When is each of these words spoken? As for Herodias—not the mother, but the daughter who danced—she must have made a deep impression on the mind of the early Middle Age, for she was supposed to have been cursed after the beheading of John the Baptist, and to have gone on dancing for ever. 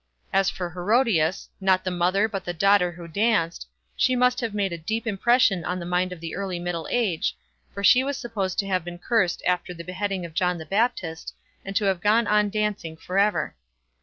As 0.33 0.49
for 0.49 0.71
Herodias—not 0.71 1.83
the 1.83 1.91
mother, 1.91 2.27
but 2.27 2.43
the 2.43 2.55
daughter 2.55 2.93
who 2.93 3.07
danced—she 3.07 4.15
must 4.15 4.39
have 4.39 4.51
made 4.55 4.73
a 4.73 4.77
deep 4.79 5.05
impression 5.05 5.63
on 5.63 5.77
the 5.77 5.85
mind 5.85 6.11
of 6.11 6.19
the 6.19 6.33
early 6.35 6.57
Middle 6.57 6.87
Age, 6.89 7.37
for 7.71 7.83
she 7.83 8.03
was 8.03 8.17
supposed 8.17 8.57
to 8.57 8.67
have 8.67 8.83
been 8.83 8.97
cursed 8.97 9.43
after 9.45 9.75
the 9.75 9.83
beheading 9.83 10.25
of 10.25 10.33
John 10.33 10.57
the 10.57 10.65
Baptist, 10.65 11.35
and 11.63 11.75
to 11.75 11.85
have 11.85 12.01
gone 12.01 12.25
on 12.25 12.49
dancing 12.49 12.97
for 12.97 13.19
ever. 13.19 13.53